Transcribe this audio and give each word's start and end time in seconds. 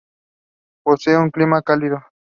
Posee 0.83 1.15
un 1.15 1.29
clima 1.29 1.61
cálido. 1.61 2.03